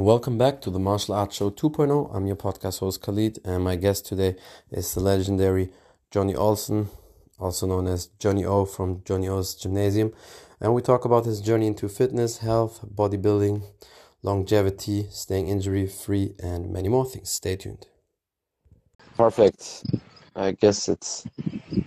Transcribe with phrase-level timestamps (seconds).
[0.00, 2.16] Welcome back to the Martial Arts Show 2.0.
[2.16, 4.34] I'm your podcast host Khalid, and my guest today
[4.70, 5.74] is the legendary
[6.10, 6.88] Johnny Olsen,
[7.38, 10.14] also known as Johnny O from Johnny O's Gymnasium.
[10.58, 13.62] And we talk about his journey into fitness, health, bodybuilding,
[14.22, 17.28] longevity, staying injury free, and many more things.
[17.30, 17.86] Stay tuned.
[19.18, 19.84] Perfect.
[20.34, 21.26] I guess it's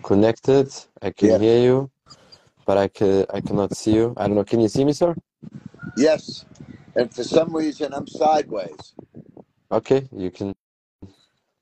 [0.04, 0.72] connected.
[1.02, 1.38] I can yeah.
[1.40, 1.92] hear you,
[2.68, 4.14] but I, can, I cannot see you.
[4.18, 4.44] I don't know.
[4.44, 5.16] Can you see me, sir?
[5.98, 6.46] Yes.
[6.96, 8.94] And for some reason, I'm sideways.
[9.72, 10.54] Okay, you can.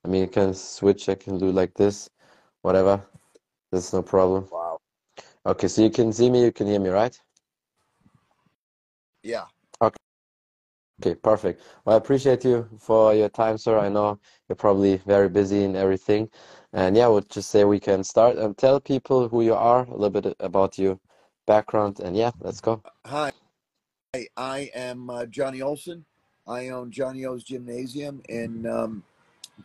[0.05, 1.09] I mean, you can switch.
[1.09, 2.09] I can do like this,
[2.62, 3.02] whatever.
[3.71, 4.48] That's no problem.
[4.52, 4.80] Wow.
[5.45, 7.20] Okay, so you can see me, you can hear me, right?
[9.23, 9.45] Yeah.
[9.81, 9.98] Okay.
[11.02, 11.62] Okay, perfect.
[11.85, 13.79] Well, I appreciate you for your time, sir.
[13.79, 16.29] I know you're probably very busy and everything.
[16.73, 19.85] And yeah, I would just say we can start and tell people who you are,
[19.85, 20.99] a little bit about your
[21.48, 22.84] background, and yeah, let's go.
[23.05, 23.32] Hi.
[24.35, 26.04] I am uh, Johnny Olsen.
[26.45, 29.03] I own Johnny O's Gymnasium in um,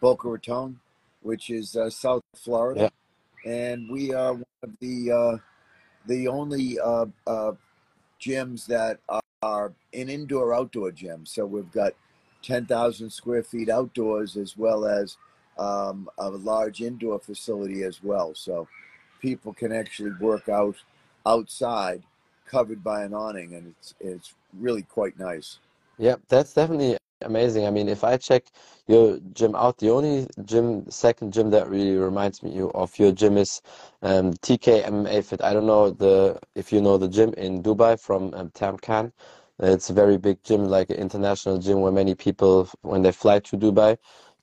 [0.00, 0.78] Boca Raton,
[1.22, 2.92] which is uh, South Florida,
[3.44, 3.52] yeah.
[3.52, 5.38] and we are one of the uh,
[6.06, 7.52] the only uh, uh,
[8.20, 9.00] gyms that
[9.42, 11.26] are an indoor outdoor gym.
[11.26, 11.94] So we've got
[12.40, 15.16] ten thousand square feet outdoors as well as
[15.58, 18.32] um, a large indoor facility as well.
[18.36, 18.68] So
[19.20, 20.76] people can actually work out
[21.26, 22.04] outside
[22.46, 25.58] covered by an awning, and it's it's really quite nice.
[25.98, 27.66] Yeah, that's definitely amazing.
[27.66, 28.44] I mean, if I check
[28.86, 33.12] your gym out, the only gym, second gym that really reminds me you of your
[33.12, 33.62] gym is
[34.02, 35.42] um, TK MMA Fit.
[35.42, 39.12] I don't know the if you know the gym in Dubai from um, Tamkan.
[39.58, 43.38] It's a very big gym, like an international gym where many people, when they fly
[43.38, 43.96] to Dubai,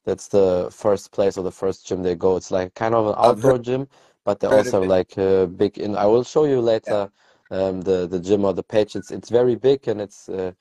[0.06, 2.36] that's the first place or the first gym they go.
[2.36, 3.88] It's like kind of an outdoor gym,
[4.26, 5.78] but they also have like a big.
[5.78, 7.10] In I will show you later.
[7.14, 7.20] Yeah
[7.54, 8.96] um, the the gym or the page.
[8.96, 10.52] It's it's very big and it's uh,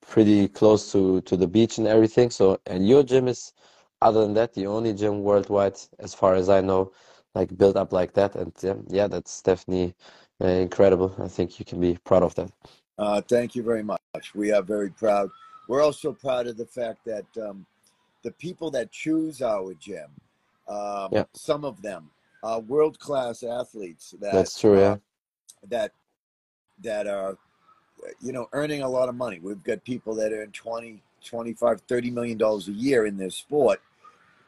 [0.00, 2.30] pretty close to to the beach and everything.
[2.30, 3.52] So and your gym is
[4.02, 6.92] other than that the only gym worldwide, as far as I know,
[7.34, 8.36] like built up like that.
[8.36, 9.94] And yeah, yeah that's definitely
[10.40, 11.14] uh, incredible.
[11.18, 12.50] I think you can be proud of that.
[12.98, 14.00] Uh, thank you very much.
[14.34, 15.30] We are very proud.
[15.68, 17.66] We're also proud of the fact that um,
[18.22, 20.10] the people that choose our gym,
[20.68, 21.24] um, yeah.
[21.32, 22.10] some of them
[22.42, 24.14] are world class athletes.
[24.20, 24.78] That, That's true.
[24.78, 24.92] Yeah.
[24.92, 24.96] Uh,
[25.68, 25.92] that
[26.82, 27.36] that are
[28.20, 29.40] you know earning a lot of money.
[29.42, 33.80] We've got people that earn 20 25 30 million dollars a year in their sport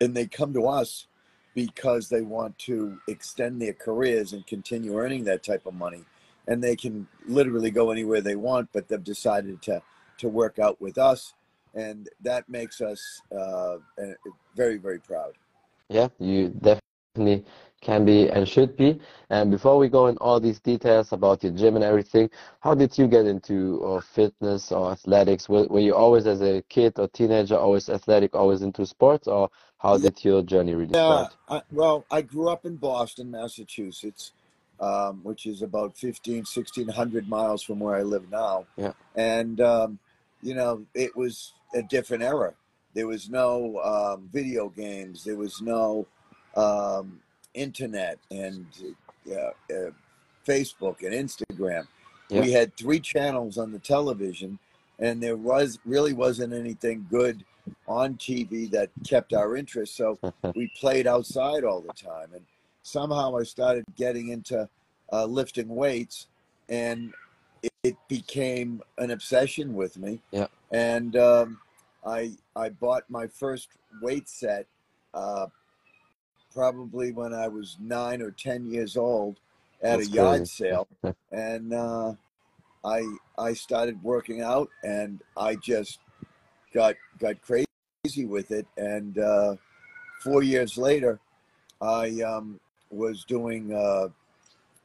[0.01, 1.07] and they come to us
[1.55, 6.05] because they want to extend their careers and continue earning that type of money.
[6.47, 9.83] And they can literally go anywhere they want but they've decided to
[10.19, 11.35] to work out with us
[11.75, 13.77] and that makes us uh,
[14.55, 15.33] very very proud.
[15.89, 17.45] Yeah you definitely
[17.81, 18.99] can be and should be.
[19.31, 22.97] And before we go in all these details about your gym and everything, how did
[22.97, 25.49] you get into uh, fitness or athletics?
[25.49, 29.51] Were, were, you always as a kid or teenager always athletic, always into sports, or
[29.79, 31.37] how did your journey really yeah, start?
[31.49, 34.33] I, well, I grew up in Boston, Massachusetts,
[34.81, 38.67] um, which is about 15, 1600 miles from where I live now.
[38.77, 38.93] Yeah.
[39.15, 39.99] And, um,
[40.43, 42.55] you know, it was a different era.
[42.95, 45.25] There was no um, video games.
[45.25, 46.07] There was no
[46.57, 47.21] um,
[47.57, 48.67] internet and
[49.29, 49.91] uh, uh,
[50.47, 51.87] Facebook and Instagram.
[52.29, 52.45] Yep.
[52.45, 54.59] We had three channels on the television,
[54.99, 57.45] and there was really wasn't anything good
[57.89, 59.97] on TV that kept our interest.
[59.97, 60.19] So
[60.55, 62.45] we played outside all the time, and
[62.83, 64.69] somehow I started getting into
[65.13, 66.27] uh, lifting weights,
[66.69, 67.13] and
[67.63, 70.21] it, it, became an obsession with me.
[70.33, 70.49] Yeah.
[70.73, 71.61] And um,
[72.05, 73.69] I I bought my first
[74.03, 74.67] weight set
[75.15, 75.47] uh,
[76.57, 79.37] probably when I was nine or ten years old
[79.83, 80.65] at That's a yard crazy.
[80.65, 80.89] sale,
[81.31, 82.15] and uh,
[82.83, 83.03] I
[83.39, 85.99] I started working out, and I just
[86.73, 88.67] got got crazy with it.
[88.79, 89.57] And uh,
[90.25, 91.21] four years later,
[91.83, 92.59] I um,
[92.91, 94.09] was doing uh,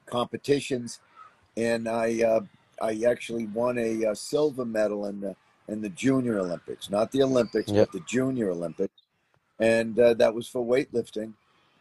[0.07, 0.99] competitions,
[1.55, 2.41] and I uh,
[2.81, 5.37] I actually won a, a, uh, silver medal in the
[5.69, 7.87] in the Junior Olympics, not the Olympics, yep.
[7.87, 9.01] but the Junior Olympics,
[9.57, 11.31] and uh, that was for weightlifting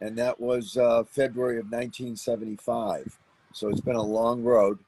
[0.01, 3.17] and that was uh, February of 1975.
[3.53, 4.79] So it's been a long road,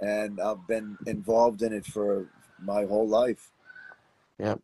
[0.00, 2.28] and I've been involved in it for
[2.62, 3.50] my whole life.
[4.38, 4.56] Yeah,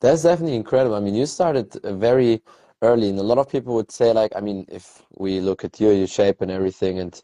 [0.00, 0.96] that's definitely incredible.
[0.96, 2.42] I mean, you started very
[2.82, 5.78] early, and a lot of people would say, like, I mean, if we look at
[5.80, 7.20] you, your shape and everything, and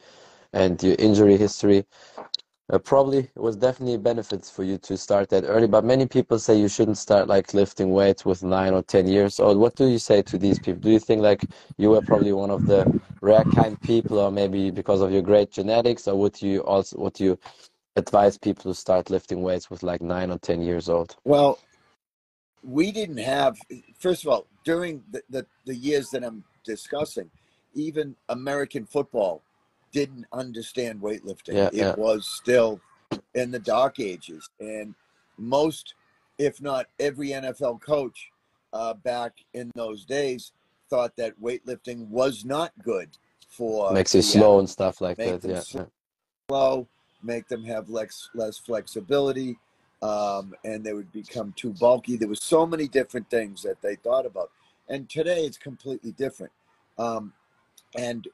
[0.53, 1.87] and your injury history,
[2.71, 6.39] uh, probably it was definitely benefits for you to start that early but many people
[6.39, 9.59] say you shouldn't start like lifting weights with nine or ten years old.
[9.59, 10.81] What do you say to these people?
[10.81, 11.47] Do you think like
[11.79, 12.89] you were probably one of the
[13.21, 17.19] rare kind people or maybe because of your great genetics or would you also would
[17.21, 17.39] you
[17.97, 21.17] advise people to start lifting weights with like nine or ten years old?
[21.25, 21.59] Well
[22.63, 23.59] we didn't have
[23.99, 27.31] first of all during the, the, the years that i'm discussing
[27.75, 29.43] even american football
[29.93, 31.95] didn't understand weightlifting Yeah, it yeah.
[31.97, 32.81] was still
[33.35, 34.95] in the dark ages and
[35.39, 35.95] most
[36.39, 38.31] if not every nfl coach
[38.73, 40.53] uh, back in those days
[40.89, 43.09] thought that weightlifting was not good
[43.49, 45.49] for Makes you slow and stuff like Make that.
[45.49, 45.91] Yeah, slow.
[46.49, 46.89] slow,
[47.23, 49.59] make them have less less flexibility,
[50.03, 52.17] um, and they would become too bulky.
[52.17, 54.51] There was so many different things that they thought about,
[54.89, 56.53] and today it's completely different.
[56.99, 57.33] Um,
[57.97, 58.27] and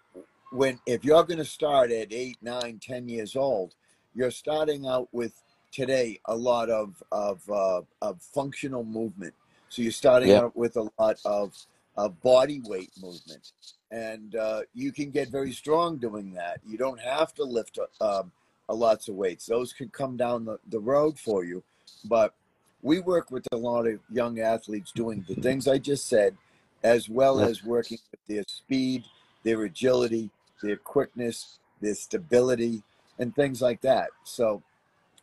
[0.51, 3.75] when if you're going to start at eight, nine, ten years old,
[4.15, 5.33] you're starting out with
[5.73, 9.35] today a lot of of uh, of functional movement.
[9.69, 10.43] So you're starting Yeah.
[10.43, 11.55] out with a lot of
[11.97, 13.53] of body weight movement,
[13.91, 16.61] and uh, you can get very strong doing that.
[16.67, 18.31] You don't have to lift um,
[18.69, 21.63] a lots of weights; those can come down the, the road for you.
[22.05, 22.35] But
[22.83, 26.37] we work with a lot of young athletes doing the things I just said,
[26.83, 29.05] as well as working with their speed,
[29.43, 30.31] their agility,
[30.63, 32.83] their quickness, their stability,
[33.19, 34.11] and things like that.
[34.25, 34.63] So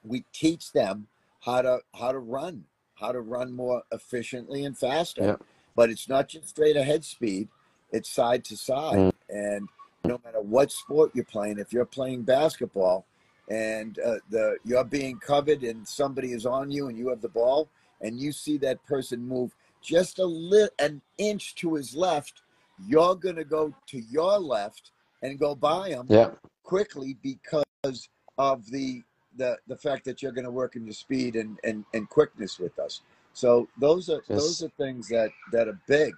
[0.03, 1.07] we teach them
[1.41, 2.65] how to how to run,
[2.95, 5.23] how to run more efficiently and faster.
[5.23, 5.35] Yeah.
[5.75, 7.49] But it's not just straight ahead speed;
[7.91, 8.97] it's side to side.
[8.97, 9.13] Mm.
[9.29, 9.69] And
[10.03, 13.05] no matter what sport you're playing, if you're playing basketball
[13.49, 17.29] and uh, the you're being covered and somebody is on you and you have the
[17.29, 17.69] ball
[18.01, 22.41] and you see that person move just a little an inch to his left,
[22.87, 24.91] you're gonna go to your left
[25.25, 26.31] and go by them Yeah,
[26.63, 29.03] quickly because of the
[29.37, 32.59] the the fact that you're going to work in your speed and and and quickness
[32.59, 33.01] with us.
[33.33, 36.13] So those are those are things that that are big,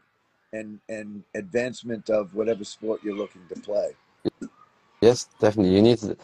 [0.53, 3.91] and and advancement of whatever sport you're looking to play.
[5.01, 5.75] Yes, definitely.
[5.75, 6.17] You need to,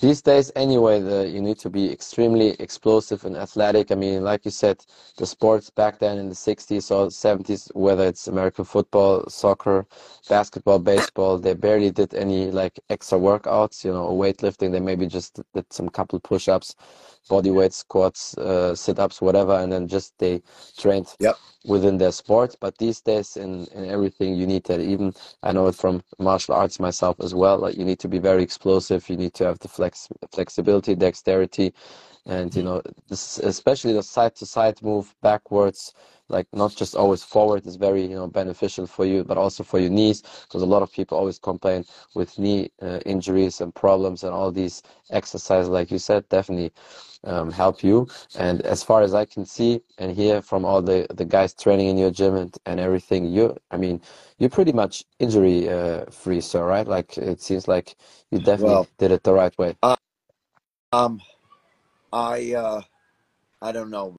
[0.00, 3.92] these days anyway, the you need to be extremely explosive and athletic.
[3.92, 4.82] I mean, like you said,
[5.18, 9.86] the sports back then in the 60s or 70s, whether it's American football, soccer,
[10.28, 14.72] basketball, baseball, they barely did any like extra workouts, you know, weightlifting.
[14.72, 16.74] They maybe just did some couple push-ups,
[17.30, 20.42] body weight squats, uh, sit-ups, whatever, and then just they
[20.78, 21.38] trained Yep.
[21.66, 22.56] within their sport.
[22.60, 24.80] But these days, in, in everything, you need that.
[24.80, 27.58] Even I know it from martial arts myself as well.
[27.58, 29.08] Like you need to be very explosive.
[29.10, 31.74] You need to have the flex, flexibility, dexterity,
[32.30, 35.94] and you know, this, especially the side-to-side move backwards,
[36.28, 39.80] like not just always forward, is very you know beneficial for you, but also for
[39.80, 41.84] your knees, because a lot of people always complain
[42.14, 46.72] with knee uh, injuries and problems, and all these exercises, like you said, definitely
[47.24, 48.08] um, help you.
[48.38, 51.88] And as far as I can see and hear from all the, the guys training
[51.88, 54.00] in your gym and, and everything, you, I mean,
[54.38, 56.86] you're pretty much injury uh, free, sir, right?
[56.86, 57.96] Like it seems like
[58.30, 59.76] you definitely Well, did it the right way.
[60.92, 61.20] um,
[62.12, 62.82] I uh,
[63.62, 64.16] I don't know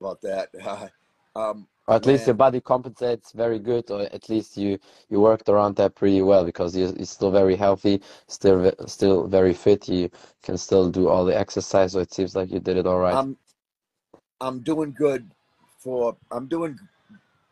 [0.00, 0.50] about that.
[1.36, 4.78] um, Or at least your body compensates very good, or at least you
[5.08, 9.54] you worked around that pretty well because you're, you're still very healthy, still still very
[9.54, 9.88] fit.
[9.88, 10.10] You
[10.42, 13.14] can still do all the exercise, so it seems like you did it all right.
[13.14, 13.36] I'm
[14.40, 15.30] I'm doing good
[15.78, 16.78] for I'm doing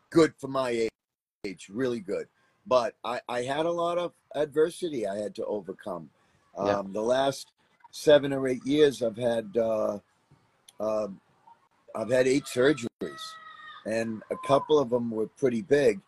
[0.09, 0.89] good for my
[1.45, 2.27] age, really good.
[2.65, 6.09] But I, I had a lot of adversity I had to overcome.
[6.57, 6.79] Yeah.
[6.79, 7.53] Um, the last
[7.91, 9.99] seven or eight years, I've had uh,
[10.79, 11.19] um
[11.95, 13.23] I've had eight surgeries,
[13.85, 15.99] and a couple of them were pretty big.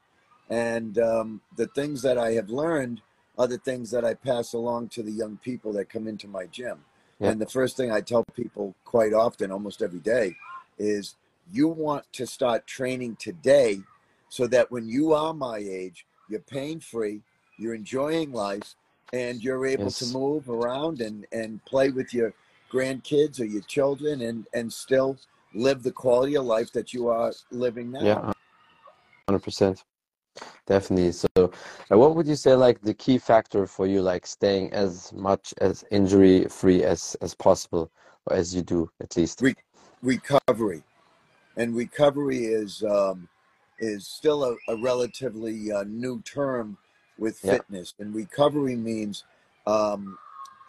[0.50, 3.02] And um, the things that I have learned
[3.38, 6.46] are the things that I pass along to the young people that come into my
[6.48, 6.80] gym.
[7.20, 7.30] Yeah.
[7.30, 10.36] And the first thing I tell people quite often, almost every day,
[10.78, 11.16] is
[11.52, 13.80] you want to start training today
[14.30, 17.22] so that when you are my age, you're pain free,
[17.58, 18.76] you're enjoying life,
[19.14, 22.34] and you're able to move around and, and play with your
[22.72, 25.18] grandkids or your children and, and still
[25.54, 28.04] live the quality of life that you are living now.
[28.04, 28.34] Yeah,
[29.28, 29.84] hundred percent.
[30.68, 31.12] Definitely.
[31.12, 35.12] So, uh, what would you say like the key factor for you, like staying as
[35.12, 37.92] much as injury free as as possible,
[38.28, 39.42] or as you do at least?
[39.42, 39.56] Re-
[40.02, 40.84] recovery.
[41.58, 43.28] And recovery is um,
[43.80, 46.78] is still a, a relatively uh, new term
[47.20, 47.52] with Yeah.
[47.52, 47.94] fitness.
[48.00, 49.26] And recovery means
[49.68, 50.18] um,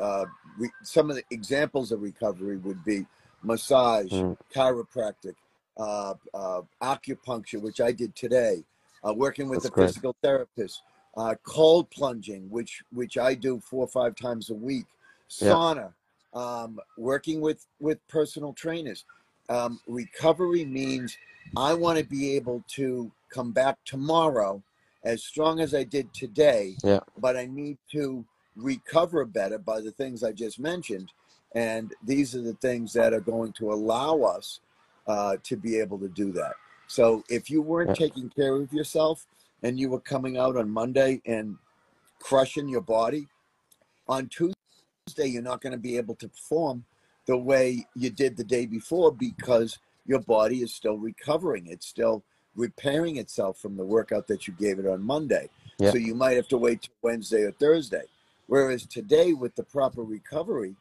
[0.01, 0.27] uh,
[0.59, 3.07] re- some of the examples of recovery would be
[3.43, 5.35] massage, Mm, chiropractic,
[5.79, 8.65] uh, uh, acupuncture, which I did today,
[9.07, 9.87] uh, working with that's a great.
[9.87, 10.83] physical therapist,
[11.17, 14.87] uh, cold plunging, which which I do four or five times a week,
[15.41, 15.57] Yeah.
[15.57, 15.95] sauna,
[16.35, 19.05] um, working with with personal trainers.
[19.49, 21.17] Um, recovery means
[21.57, 24.63] I want to be able to come back tomorrow
[25.05, 27.01] as strong as I did today, Yeah.
[27.19, 28.25] but I need to
[28.57, 31.13] recover better by the things I just mentioned.
[31.55, 34.61] And these are the things that are going to allow us
[35.07, 36.55] uh, to be able to do that.
[36.87, 38.07] So if you weren't Yeah.
[38.07, 39.27] taking care of yourself
[39.63, 41.57] and you were coming out on Monday and
[42.19, 43.29] crushing your body,
[44.09, 44.55] on Tuesday
[45.27, 46.85] you're not going to be able to perform
[47.27, 51.67] the way you did the day before because your body is still recovering.
[51.67, 52.25] It's still
[52.57, 55.49] repairing itself from the workout that you gave it on Monday.
[55.79, 55.91] Yeah.
[55.93, 58.05] So you might have to wait till Wednesday or Thursday.
[58.47, 60.75] Whereas today, with the proper recovery,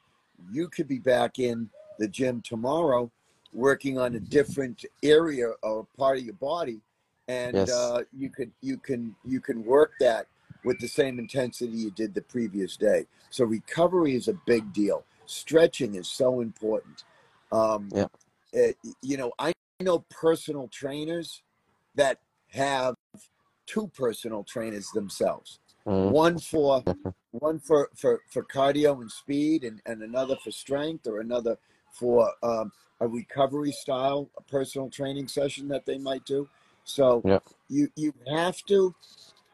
[0.51, 3.11] you could be back in the gym tomorrow
[3.53, 6.79] working on a different area or part of your body
[7.27, 7.69] and Yes.
[7.71, 10.27] uh, you could you can you can work that
[10.63, 15.03] with the same intensity you did the previous day so recovery is a big deal
[15.25, 17.03] stretching is so important
[17.51, 18.05] um, Yeah.
[18.53, 21.41] it- you know i know personal trainers
[21.95, 22.19] that
[22.51, 22.95] have
[23.65, 26.11] two personal trainers themselves Mhm.
[26.11, 26.83] one for
[27.31, 31.57] one for, for for cardio and speed and, and another for strength or another
[31.91, 36.47] for um, a recovery style a personal training session that they might do
[36.83, 37.39] so Yeah.
[37.67, 38.95] you you have to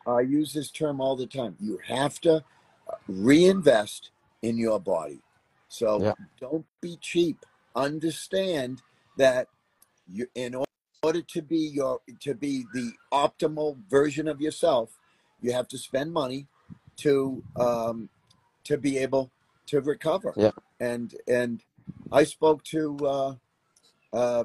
[0.07, 4.11] i use this term all the time you have to uh, reinvest
[4.41, 5.19] in your body
[5.67, 6.13] so Yeah.
[6.39, 8.81] don't be cheap understand
[9.17, 9.47] that
[10.07, 10.65] you in order
[11.13, 14.97] to be your to be the optimal version of yourself
[15.41, 16.47] you have to spend money
[16.97, 18.09] to um,
[18.63, 19.31] to be able
[19.67, 20.33] to recover.
[20.35, 20.51] Yeah.
[20.79, 21.63] And and
[22.11, 23.35] I spoke to uh,
[24.13, 24.43] uh,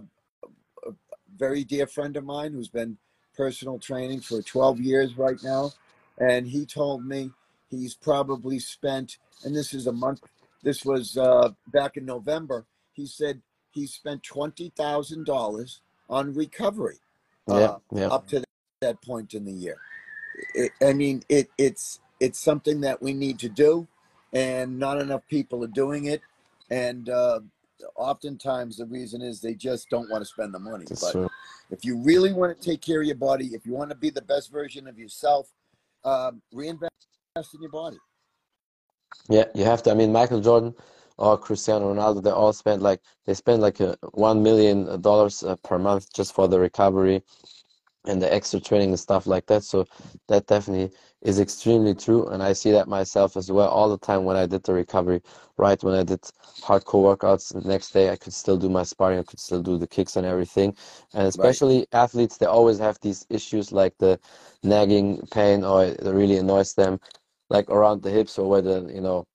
[0.87, 0.93] a
[1.37, 2.99] very dear friend of mine who's been
[3.37, 5.73] personal training for 12 years right now,
[6.19, 7.31] and he told me
[7.71, 10.21] he's probably spent, and this is a month.
[10.63, 12.67] This was uh, back in November.
[12.93, 13.41] He said
[13.71, 16.99] he spent twenty thousand dollars on recovery
[17.47, 17.55] Yeah.
[17.55, 18.09] uh, Yeah.
[18.09, 18.45] up to
[18.83, 19.79] that point in the year.
[20.55, 23.87] It, I mean, it, it's it's something that we need to do,
[24.33, 26.21] and not enough people are doing it.
[26.71, 27.41] And uh,
[27.97, 30.85] oftentimes, the reason is they just don't want to spend the money.
[30.89, 31.31] That's But true.
[31.71, 34.11] if you really want to take care of your body, if you want to be
[34.11, 35.51] the best version of yourself,
[36.05, 36.93] um, reinvest
[37.55, 37.97] in your body.
[39.29, 39.91] Yeah, you have to.
[39.91, 40.75] I mean, Michael Jordan
[41.21, 45.57] or Cristiano Ronaldo, they all spend like they spend like a one million dollars uh,
[45.57, 47.23] per month just for the recovery
[48.07, 49.63] and the extra training and stuff like that.
[49.63, 49.87] So
[50.29, 50.91] that definitely
[51.23, 54.47] is extremely true, and I see that myself as well all the time when I
[54.47, 55.21] did the recovery.
[55.59, 56.23] Right when I did
[56.63, 59.77] hardcore workouts, the next day I could still do my sparring, I could still do
[59.77, 60.75] the kicks and everything.
[61.13, 64.19] And especially athletes, they always have these issues like the
[64.63, 66.99] nagging pain or it really annoys them,
[67.51, 69.27] like around the hips or where the you know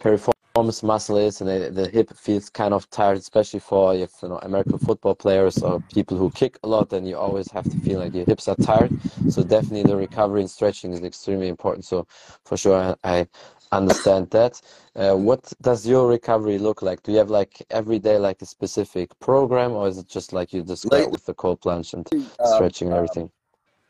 [0.00, 4.28] piriformis muscle is, and the, the hip feels kind of tired, especially for if you
[4.28, 6.90] know American football players or people who kick a lot.
[6.90, 8.92] Then you always have to feel like your hips are tired.
[9.28, 11.84] So definitely the recovery and stretching is extremely important.
[11.84, 12.06] So
[12.44, 13.26] for sure, I,
[13.72, 14.60] understand that.
[14.94, 17.02] Uh, what does your recovery look like?
[17.02, 20.52] Do you have like every day like a specific program, or is it just like
[20.52, 23.30] you just Lately- with the cold plunge and Uh, stretching and uh, everything?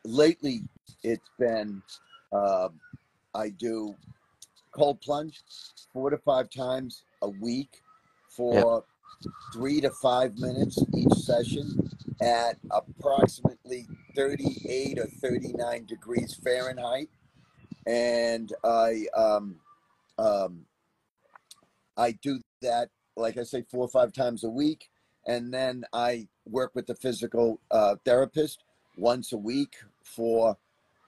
[0.05, 0.61] lately
[1.03, 1.81] it's been
[2.31, 2.69] uh,
[3.35, 3.95] I do
[4.77, 5.41] cold plunge
[5.91, 7.81] four to five times a week
[8.29, 8.83] for
[9.53, 11.89] three to five minutes each session
[12.21, 17.09] at approximately 38 or 39 degrees Fahrenheit.
[17.87, 19.55] And I um,
[20.19, 20.65] um,
[21.95, 24.89] I do that, like I say, four or five times a week.
[25.25, 28.63] And then I work with the physical uh, therapist
[28.97, 30.57] once a week for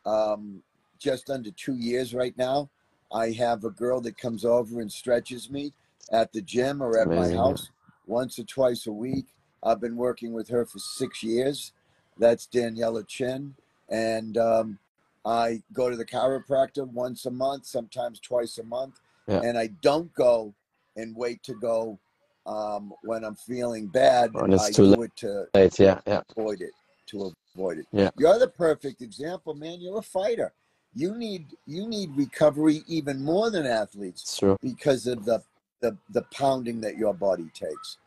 [0.06, 0.64] um,
[0.98, 2.70] just under two years right now.
[3.12, 5.74] I have a girl that comes over and stretches me
[6.12, 7.70] at the gym or at my house
[8.06, 9.26] once or twice a week.
[9.64, 11.74] I've been working with her for six years.
[12.18, 13.56] That's Daniela Chin.
[13.90, 14.80] And um,
[15.26, 19.00] I go to the chiropractor once a month, sometimes twice a month.
[19.28, 19.42] Yeah.
[19.44, 20.54] And I don't go
[20.96, 22.00] and wait to go
[22.46, 24.34] um, when I'm feeling bad.
[24.34, 26.72] When it's I too do it to Right, yeah, yeah, avoid it
[27.10, 28.10] to avoid it Yeah.
[28.18, 30.54] you're the perfect example man you're a fighter
[30.96, 34.58] you need you need recovery even more than athletes true.
[34.62, 35.42] because of the
[35.82, 37.98] the, the pounding that your body takes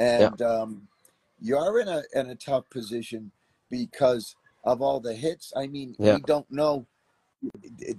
[0.00, 0.88] and um,
[1.40, 3.30] you're in a in a tough position
[3.70, 6.14] because of all the hits i mean Yeah.
[6.16, 6.86] we don't know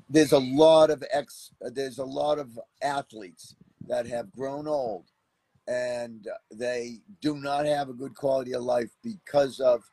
[0.10, 3.56] there's a lot of ex there's a lot of athletes
[3.88, 5.06] that have grown old
[5.68, 9.84] and they do not have a good quality of life because of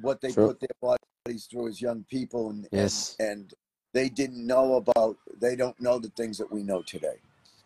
[0.00, 0.46] what they True.
[0.48, 0.96] put their
[1.26, 3.16] bodies through as young people and, Yes.
[3.18, 3.54] and and
[3.94, 7.16] they didn't know about they don't know the things that we know today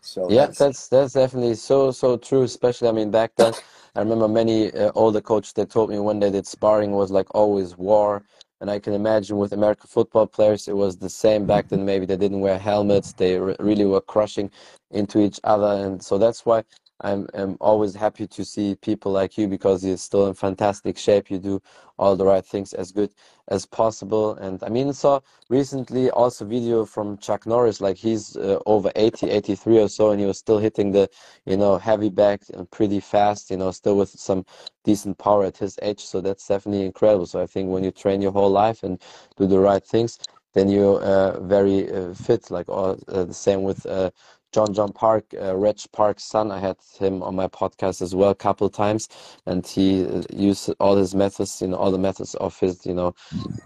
[0.02, 2.42] so Yeah, that's, that's that's definitely so so true.
[2.42, 3.54] Especially, I mean, back then,
[3.96, 7.26] I remember many uh, older coaches that told me when they did sparring was like
[7.34, 8.22] always war,
[8.60, 11.84] and I can imagine with American football players it was the same back then.
[11.84, 14.50] Maybe they didn't wear helmets; they re really were crushing
[14.90, 16.64] into each other, and so that's why
[17.00, 21.30] I'm, I'm always happy to see people like you because you're still in fantastic shape.
[21.30, 21.62] You do
[21.98, 23.12] all the right things as good
[23.48, 24.34] as possible.
[24.34, 29.30] And I mean, saw recently also video from Chuck Norris, like he's uh, over 80,
[29.30, 31.08] 83 or so, and he was still hitting the,
[31.44, 34.44] you know, heavy back pretty fast, you know, still with some
[34.84, 36.00] decent power at his age.
[36.00, 37.26] So that's definitely incredible.
[37.26, 39.00] So I think when you train your whole life and
[39.36, 40.18] do the right things,
[40.54, 42.50] then you're uh, very uh, fit.
[42.50, 44.10] Like all, uh, the same with uh,
[44.52, 46.50] Jon Jon Park, uh, Reg Park's son.
[46.50, 49.08] I had him on my podcast as well a couple times,
[49.46, 52.94] and he uh, used all his methods, you know, all the methods of his, you
[52.94, 53.14] know,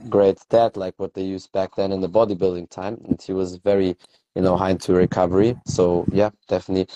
[0.08, 3.56] great dad, like what they used back then in the bodybuilding time, and he was
[3.56, 3.96] very,
[4.34, 5.56] you know, high into recovery.
[5.66, 6.88] So yeah, definitely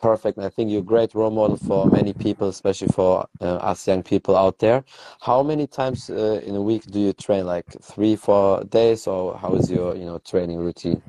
[0.00, 0.36] perfect.
[0.36, 3.86] And I think you're a great role model for many people, especially for uh, us
[3.88, 4.84] young people out there.
[5.20, 7.46] How many times uh, in a week do you train?
[7.46, 11.02] Like three, four days, or how is your, you know, training routine?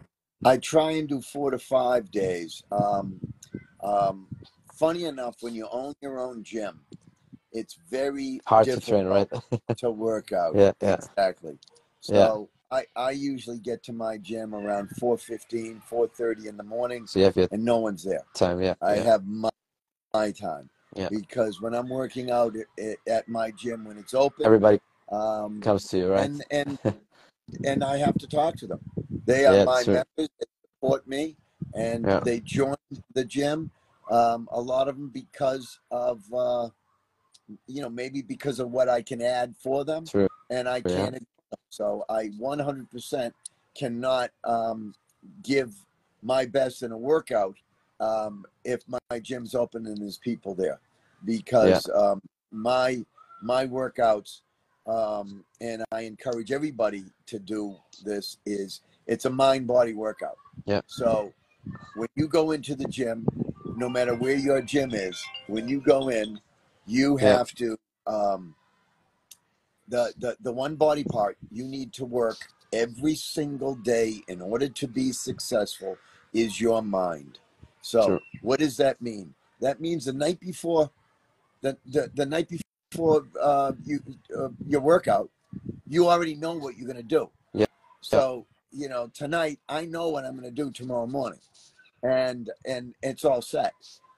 [0.46, 2.64] I try and do four to five days.
[2.72, 3.20] Um,
[3.84, 4.28] um,
[4.74, 6.82] funny enough, when you own your own gym,
[7.52, 9.30] it's very hard to train, right?
[9.78, 10.56] to work out.
[10.56, 10.96] Yeah, yeah.
[10.96, 11.58] exactly.
[12.02, 12.84] So yeah.
[12.96, 17.48] I, I usually get to my gym around 4.15, 4.30 in the morning, so you
[17.52, 18.26] and no one's there.
[18.34, 18.74] Time, yeah.
[18.82, 19.04] I yeah.
[19.04, 19.50] have my,
[20.14, 20.70] my time.
[20.96, 21.10] Yeah.
[21.10, 24.80] Because when I'm working out at, at my gym, when it's open, everybody
[25.12, 26.26] um, comes to you, right?
[26.26, 26.80] And and
[27.66, 28.80] and I have to talk to them.
[29.26, 30.06] They are Yeah, my members.
[30.18, 30.28] They
[30.76, 31.38] support me,
[31.74, 32.20] and Yeah.
[32.22, 32.76] they join
[33.14, 33.72] the gym.
[34.10, 36.70] Um, a lot of them because of, uh,
[37.68, 40.28] you know, maybe because of what I can add for them, True.
[40.50, 41.10] and I Yeah.
[41.12, 41.28] can't.
[41.70, 43.34] So I 100%
[43.76, 44.94] cannot um,
[45.42, 45.74] give
[46.22, 47.56] my best in a workout
[48.00, 50.80] um, if my gym's open and there's people there,
[51.26, 53.04] because um, my
[53.42, 54.42] my workouts
[54.88, 60.38] um, and I encourage everybody to do this is it's a mind body workout.
[60.66, 60.82] Yeah.
[60.88, 61.34] So
[61.96, 63.26] when you go into the gym,
[63.76, 66.40] no matter where your gym is, when you go in,
[66.86, 67.38] you Yeah.
[67.38, 68.56] have to um,
[69.88, 72.38] the, the the one body part you need to work
[72.72, 75.98] every single day in order to be successful
[76.34, 77.40] is your mind.
[77.82, 78.20] So True.
[78.42, 79.36] what does that mean?
[79.60, 80.90] That means the night before
[81.62, 82.50] the the, the night
[82.92, 84.00] before uh, you
[84.38, 85.30] uh, your workout,
[85.88, 87.30] you already know what you're gonna do.
[87.54, 87.66] Yeah.
[88.02, 91.40] So you know tonight I know what I'm gonna do tomorrow morning,
[92.02, 93.74] and and it's all set.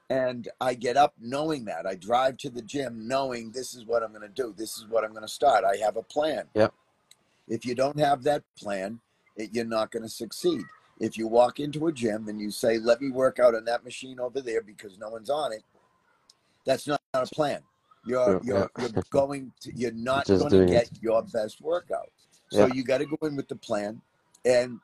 [0.09, 1.87] And I get up knowing that.
[1.87, 4.53] I drive to the gym knowing this is what I'm gonna do.
[4.55, 5.63] This is what I'm gonna start.
[5.63, 6.45] I have a plan.
[6.53, 6.73] Yep.
[7.47, 8.99] If you don't have that plan,
[9.35, 10.61] it, you're not gonna succeed.
[10.99, 13.83] If you walk into a gym and you say, "Let me work out on that
[13.83, 15.63] machine over there because no one's on it,"
[16.65, 17.61] that's not a plan.
[18.05, 18.87] You're True, you're yeah.
[18.93, 20.99] you're going to you're not going to get it.
[21.01, 22.11] your best workout.
[22.51, 22.73] So Yeah.
[22.73, 24.01] you got to go in with the plan,
[24.45, 24.79] and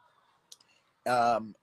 [1.08, 1.56] um,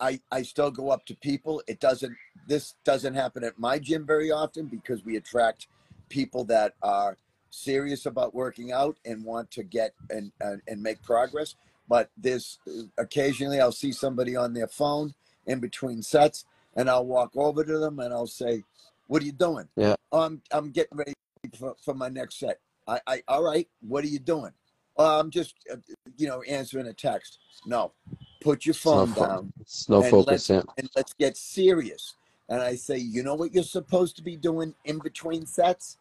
[0.00, 1.62] I- I still go up to people.
[1.66, 2.16] It doesn't
[2.46, 5.68] this doesn't happen at my gym very often because we attract
[6.08, 7.16] people that are
[7.50, 11.54] serious about working out and want to get and and, and make progress.
[11.88, 12.58] But this
[12.98, 15.14] occasionally I'll see somebody on their phone
[15.46, 16.44] in between sets,
[16.76, 18.64] and I'll walk over to them and I'll say,
[19.08, 19.96] "What are you doing?" Yeah.
[20.12, 21.14] "Oh, I'm I'm getting ready
[21.58, 22.60] for, for my next set.
[22.86, 23.68] I, I all right.
[23.80, 24.52] What are you doing?
[24.96, 25.76] Oh, I'm just uh,
[26.16, 27.38] you know answering a text.
[27.66, 27.92] No,
[28.40, 30.62] put your It's no phone down It's no focus, let's yeah.
[30.78, 32.14] and let's get serious.
[32.48, 35.96] And I say, you know what you're supposed to be doing in between sets?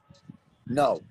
[0.67, 1.01] No,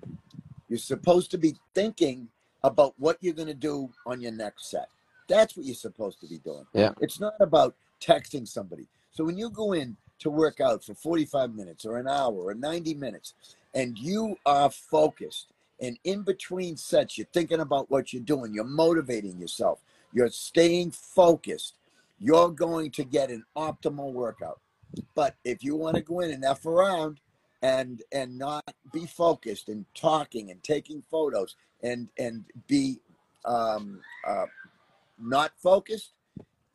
[0.68, 2.28] you're supposed to be thinking
[2.62, 4.88] about what you're going to do on your next set.
[5.28, 6.66] That's what you're supposed to be doing.
[6.74, 6.92] Yeah.
[7.00, 8.86] It's not about texting somebody.
[9.12, 12.54] So when you go in to work out for 45 minutes or an hour or
[12.54, 13.34] 90 minutes
[13.74, 15.46] and you are focused
[15.80, 19.80] and in between sets you're thinking about what you're doing, you're motivating yourself,
[20.12, 21.74] you're staying focused,
[22.18, 24.60] you're going to get an optimal workout.
[25.14, 27.20] But if you want to go in and F around
[27.62, 33.00] and and not be focused and talking and taking photos and and be
[33.44, 34.46] um, uh,
[35.18, 36.12] not focused,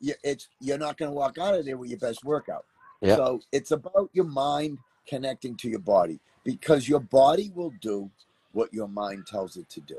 [0.00, 2.64] you, it's you're not going to walk out of there with your best workout.
[3.00, 3.16] Yeah.
[3.16, 8.10] So it's about your mind connecting to your body because your body will do
[8.56, 9.98] what your mind tells it to do.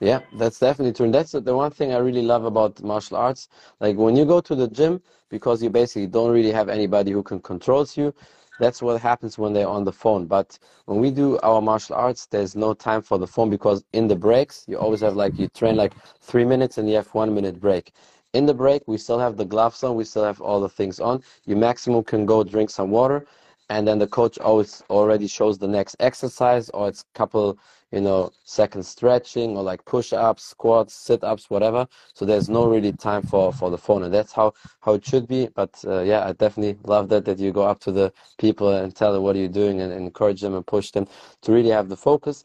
[0.00, 1.04] Yeah, that's definitely true.
[1.04, 3.48] And that's the one thing I really love about martial arts.
[3.80, 7.22] Like when you go to the gym, because you basically don't really have anybody who
[7.22, 8.14] can control you,
[8.58, 10.26] that's what happens when they're on the phone.
[10.26, 14.08] But when we do our martial arts, there's no time for the phone because in
[14.08, 17.34] the breaks, you always have like, you train like three minutes and you have one
[17.34, 17.92] minute break.
[18.32, 21.00] In the break, we still have the gloves on, we still have all the things
[21.00, 21.22] on.
[21.44, 23.26] You maximum can go drink some water
[23.70, 27.56] and then the coach always already shows the next exercise or it's a couple
[27.92, 31.86] you know second stretching or like push-ups squats sit-ups whatever.
[32.14, 34.02] So there's no really time for for the phone.
[34.02, 35.48] And that's how how it should be.
[35.54, 38.94] But uh, yeah i definitely love that that you go up to the people and
[38.94, 41.06] tell them what are you doing and, and encourage them and push them
[41.42, 42.44] to really have the focus.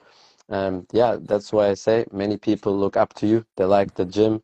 [0.50, 3.46] Um yeah that's why i say many people look up to you.
[3.58, 4.44] They like the gym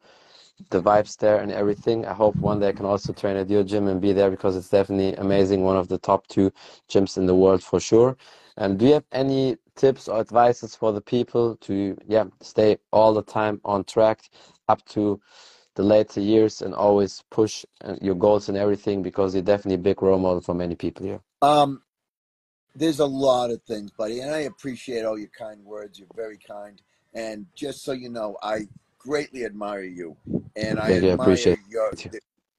[0.70, 2.06] the vibes there and everything.
[2.06, 4.56] I hope one day I can also train at your gym and be there because
[4.56, 5.64] it's definitely amazing.
[5.64, 6.52] One of the top two
[6.90, 8.18] gyms in the world for sure.
[8.58, 13.14] And do you have any tips or advices for the people to yeah stay all
[13.14, 14.30] the time on track
[14.68, 15.20] up to
[15.76, 17.66] the later years and always push
[18.02, 21.22] your goals and everything because you're definitely a big role model for many people here.
[21.42, 21.82] Um,
[22.76, 25.98] there's a lot of things, buddy, and I appreciate all your kind words.
[25.98, 26.82] You're very kind.
[27.14, 28.68] And just so you know, I
[29.04, 30.16] greatly admire you,
[30.56, 31.94] and I Thank admire appreciate your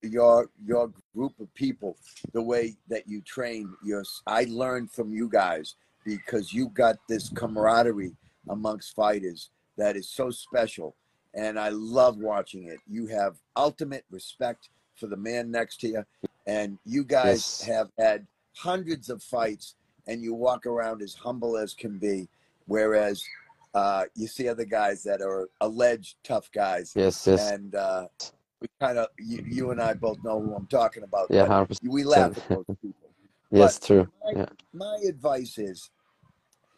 [0.03, 1.97] your your group of people,
[2.33, 3.73] the way that you train.
[3.85, 8.17] Your I learned from you guys because you got this camaraderie
[8.49, 10.97] amongst fighters that is so special,
[11.35, 12.79] and I love watching it.
[12.89, 16.05] You have ultimate respect for the man next to you,
[16.47, 17.63] and you guys Yes.
[17.63, 18.27] have had
[18.57, 19.77] hundreds of fights,
[20.07, 22.29] and you walk around as humble as can be,
[22.67, 23.23] whereas
[23.75, 27.51] uh, you see other guys that are alleged tough guys, Yes, yes.
[27.51, 28.07] and uh,
[28.61, 31.29] we kind of you, you and I both know who I'm talking about.
[31.31, 31.93] Yeah, but hundred percent.
[31.93, 33.11] we laugh at those people.
[33.51, 34.09] Yes, But true.
[34.25, 34.47] my, Yeah.
[34.73, 35.91] my advice is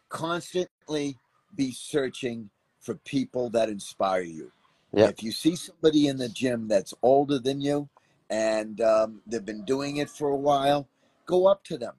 [0.09, 1.17] constantly
[1.55, 4.51] be searching for people that inspire you.
[4.93, 5.07] Yeah.
[5.07, 7.89] If you see somebody in the gym that's older than you
[8.29, 10.87] and um, they've been doing it for a while,
[11.25, 11.95] go up to them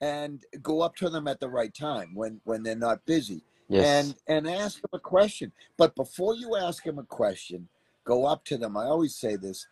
[0.00, 3.86] and go up to them at the right time when when they're not busy Yes.
[4.28, 5.52] and and ask them a question.
[5.76, 7.68] But before you ask them a question,
[8.04, 8.76] go up to them.
[8.76, 9.66] I always say this,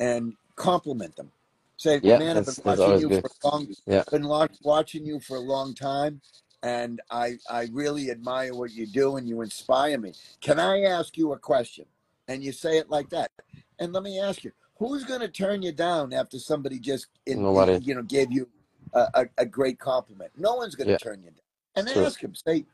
[0.00, 1.30] and compliment them.
[1.76, 3.22] Say, Yeah, man, I've been watching you good.
[3.22, 4.04] for a long, Yeah.
[4.10, 4.28] been
[4.62, 6.20] watching you for a long time,
[6.62, 10.12] and I I really admire what you do, and you inspire me.
[10.40, 11.86] Can I ask you a question?
[12.26, 13.30] And you say it like that.
[13.78, 17.42] And let me ask you, who's going to turn you down after somebody just in,
[17.42, 17.78] Nobody.
[17.82, 18.46] you know gave you
[18.92, 20.30] a, a, a great compliment?
[20.36, 20.98] No one's going to Yeah.
[20.98, 21.40] turn you down.
[21.76, 22.04] And True.
[22.04, 22.66] ask him, say,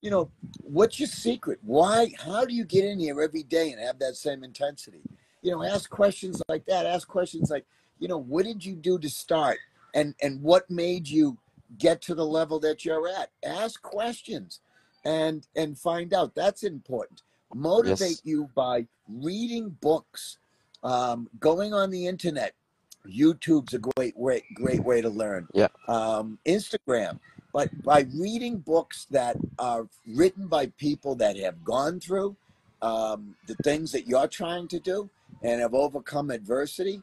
[0.00, 0.30] you know,
[0.62, 1.58] what's your secret?
[1.62, 2.12] Why?
[2.24, 5.00] How do you get in here every day and have that same intensity?
[5.42, 6.86] You know, ask questions like that.
[6.86, 7.64] Ask questions like,
[7.98, 9.58] you know, what did you do to start,
[9.94, 11.38] and and what made you
[11.78, 13.30] get to the level that you're at?
[13.44, 14.60] Ask questions,
[15.04, 16.34] and and find out.
[16.34, 17.22] That's important.
[17.54, 18.22] Motivate Yes.
[18.24, 20.38] you by reading books,
[20.82, 22.54] um, going on the internet.
[23.06, 25.48] YouTube's a great way great way to learn.
[25.54, 25.68] Yeah.
[25.86, 27.18] Um, Instagram
[27.52, 32.36] but by reading books that are written by people that have gone through
[32.82, 35.08] um, the things that you're trying to do
[35.42, 37.02] and have overcome adversity,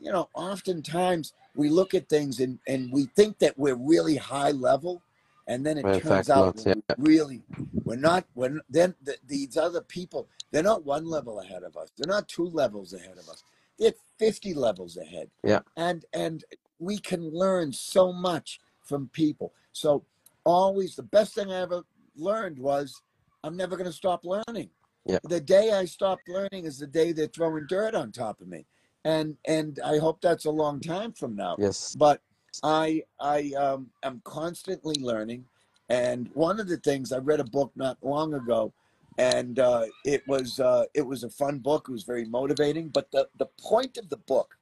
[0.00, 4.50] you know, oftentimes we look at things and, and we think that we're really high
[4.50, 5.02] level,
[5.46, 7.42] and then it turns out not, we really
[7.84, 8.24] we're not.
[8.34, 11.90] We're then the, these other people they're not one level ahead of us.
[11.96, 13.44] They're not two levels ahead of us.
[13.78, 15.30] They're fifty levels ahead.
[15.44, 15.60] Yeah.
[15.76, 16.44] and and
[16.78, 19.52] we can learn so much from people.
[19.72, 20.04] So
[20.44, 21.82] always the best thing I ever
[22.16, 23.02] learned was
[23.44, 24.70] I'm never going to stop learning.
[25.04, 25.18] Yeah.
[25.24, 28.66] The day I stop learning is the day they're throwing dirt on top of me.
[29.04, 31.56] And and I hope that's a long time from now.
[31.58, 31.94] Yes.
[31.96, 32.22] But
[32.64, 35.44] I I um am constantly learning.
[35.88, 38.72] And one of the things I read a book not long ago
[39.18, 41.86] and uh, it was uh, it was a fun book.
[41.88, 42.88] It was very motivating.
[42.88, 44.58] But the the point of the book,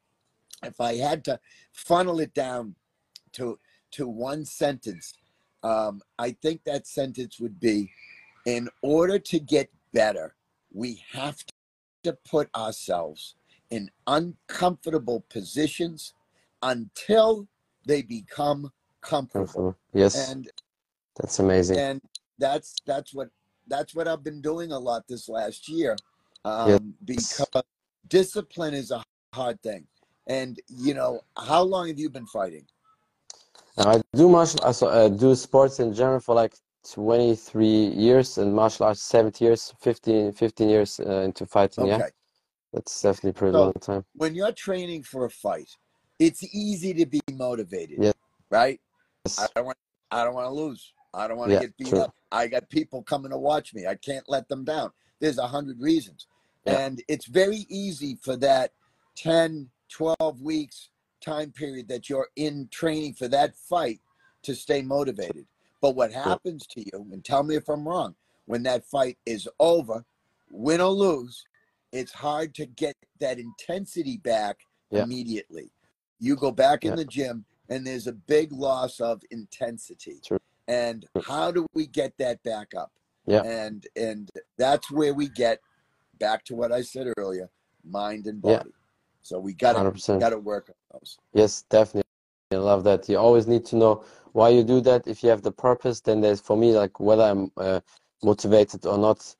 [0.63, 1.41] if I had to
[1.73, 2.75] funnel it down
[3.33, 3.59] to
[3.95, 5.15] to one sentence,
[5.63, 7.91] um, I think that sentence would be,
[8.47, 10.35] in order to get better,
[10.73, 11.39] we have
[12.03, 13.37] to put ourselves
[13.71, 16.13] in uncomfortable positions
[16.63, 17.49] until
[17.87, 19.45] they become comfortable.
[19.47, 19.77] Comfortable.
[19.93, 20.29] Yes.
[20.31, 20.51] And
[21.17, 21.79] That's amazing.
[21.79, 22.01] and
[22.39, 23.29] that's that's what
[23.69, 25.97] that's what I've been doing a lot this last year,
[26.45, 27.41] um, Yes.
[27.41, 27.63] because
[28.09, 29.03] discipline is a
[29.33, 29.87] hard thing.
[30.27, 32.67] And you know, how long have you been fighting?
[33.77, 36.55] Now, I do martial I uh, do sports in general for like
[36.93, 41.85] 23 years and martial arts 70 years, 15, 15 years uh, into fighting.
[41.85, 41.97] Okay.
[41.99, 42.09] Yeah,
[42.73, 44.05] that's definitely a pretty So- long time.
[44.15, 45.69] When you're training for a fight,
[46.19, 47.99] it's easy to be motivated.
[48.03, 48.13] Yeah.
[48.51, 48.81] Right?
[49.39, 49.79] I don't want
[50.11, 50.93] I don't want to lose.
[51.13, 52.01] I don't want to Yeah, get beat true.
[52.01, 52.15] up.
[52.31, 53.87] I got people coming to watch me.
[53.87, 54.91] I can't let them down.
[55.21, 56.27] There's a hundred reasons.
[56.67, 56.79] Yeah.
[56.79, 58.73] And it's very easy for that
[59.17, 60.91] 10, 12 weeks
[61.25, 64.01] time period that you're in training for that fight
[64.43, 65.47] to stay motivated.
[65.81, 68.15] But what happens to you, and tell me if I'm wrong,
[68.47, 70.05] when that fight is over,
[70.51, 71.45] win or lose,
[71.93, 74.61] it's hard to get that intensity back
[74.91, 75.03] Yeah.
[75.05, 75.71] immediately.
[76.19, 80.21] You go back in the gym and there's a big loss of intensity.
[80.25, 80.39] True.
[80.69, 82.93] And how do we get that back up?
[83.27, 83.43] Yeah.
[83.43, 85.61] And and that's where we get
[86.19, 87.51] back to what I said earlier,
[87.83, 88.71] mind and body.
[88.71, 88.84] Yeah.
[89.25, 91.19] So we gotta gotta work on those.
[91.33, 92.03] Yes, definitely.
[92.53, 93.09] I love that.
[93.09, 95.07] You always need to know why you do that.
[95.07, 97.81] If you have the purpose, then there's for me like whether I'm uh,
[98.23, 99.35] motivated or not,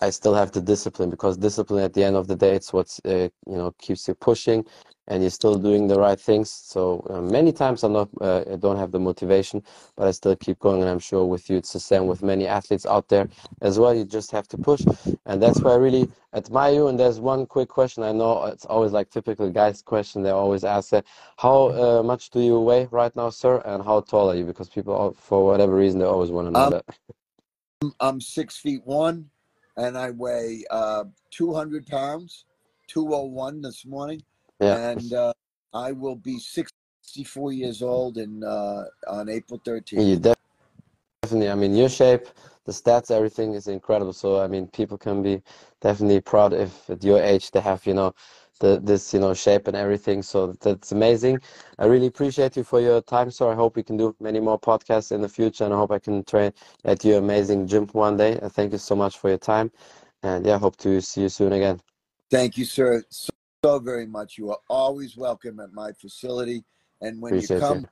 [0.00, 2.98] I still have the discipline because discipline at the end of the day, it's what
[3.06, 4.64] uh, you know keeps you pushing,
[5.08, 6.50] and you're still doing the right things.
[6.50, 9.62] So uh, many times I'm not, uh, I don't have the motivation,
[9.96, 12.46] but I still keep going, and I'm sure with you it's the same with many
[12.46, 13.28] athletes out there
[13.62, 13.94] as well.
[13.94, 14.86] You just have to push,
[15.26, 16.88] and that's why I really admire you.
[16.88, 18.04] And there's one quick question.
[18.04, 20.22] I know it's always like typical guys' question.
[20.22, 21.02] They always ask, uh,
[21.38, 23.62] "How uh, much do you weigh right now, sir?
[23.64, 26.52] And how tall are you?" Because people, all- for whatever reason, they always want to
[26.52, 26.84] know Um, that.
[28.00, 29.30] I'm six feet one,
[29.78, 32.44] and I weigh uh, 200 pounds,
[32.88, 34.22] 201 this morning,
[34.60, 34.90] Yeah.
[34.90, 35.32] and uh,
[35.72, 40.04] I will be 64 years old in uh, on April 13th.
[40.04, 40.34] You def-
[41.22, 42.26] definitely, I mean, your shape,
[42.64, 44.12] the stats, everything is incredible.
[44.12, 45.42] So, I mean, people can be
[45.80, 48.14] definitely proud if at your age they have, you know,
[48.58, 50.22] the this, you know, shape and everything.
[50.22, 51.40] So that's amazing.
[51.78, 53.50] I really appreciate you for your time, sir.
[53.50, 55.98] I hope we can do many more podcasts in the future, and I hope I
[55.98, 56.52] can train
[56.84, 58.38] at your amazing gym one day.
[58.40, 59.70] Uh, Thank you so much for your time,
[60.22, 61.80] and yeah, hope to see you soon again.
[62.30, 63.30] Thank you, sir, so,
[63.64, 64.36] so very much.
[64.38, 66.64] You are always welcome at my facility,
[67.00, 67.88] and when Appreciate you come, you.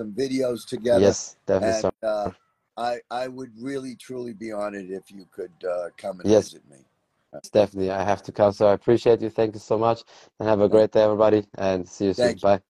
[0.00, 1.00] some videos together.
[1.00, 2.30] Yes, definitely, and uh,
[2.76, 6.52] I I would really truly be honored if you could uh, come and Yes.
[6.52, 6.78] visit me.
[7.52, 8.52] Definitely, I have to come.
[8.52, 9.30] So I appreciate you.
[9.30, 10.02] Thank you so much,
[10.38, 12.26] and have a great day, everybody, and see you soon.
[12.26, 12.40] Thank.
[12.40, 12.60] Bye.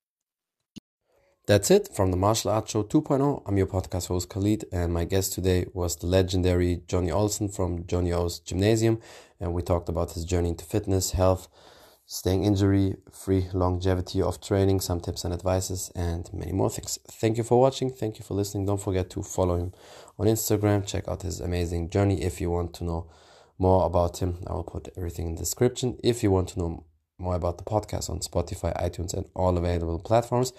[1.46, 3.42] That's it from the Martial Arts Show 2.0.
[3.46, 7.86] I'm your podcast host Khalid, and my guest today was the legendary Johnny Olsen from
[7.86, 9.00] Johnny O's Gymnasium,
[9.38, 11.46] and we talked about his journey into fitness, health,
[12.04, 16.98] staying injury free, longevity of training, some tips and advices, and many more things.
[17.06, 17.90] Thank you for watching.
[17.90, 18.66] Thank you for listening.
[18.66, 19.72] Don't forget to follow him
[20.18, 20.84] on Instagram.
[20.84, 23.06] Check out his amazing journey if you want to know
[23.58, 24.38] more about him.
[24.46, 25.98] I will put everything in the description.
[26.02, 26.84] If you want to know
[27.18, 30.52] more about the podcast on Spotify, iTunes, and all available platforms,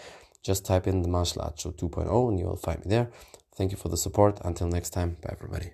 [0.44, 3.10] just type in the Martial Arts Show 2.0 and you will find me there.
[3.56, 4.40] Thank you for the support.
[4.44, 5.74] Until next time, bye everybody.